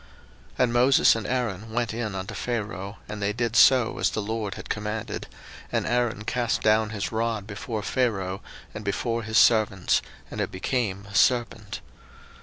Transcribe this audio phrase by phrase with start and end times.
[0.53, 4.19] 02:007:010 And Moses and Aaron went in unto Pharaoh, and they did so as the
[4.19, 5.27] LORD had commanded:
[5.71, 8.41] and Aaron cast down his rod before Pharaoh,
[8.73, 10.01] and before his servants,
[10.31, 11.81] and it became a serpent.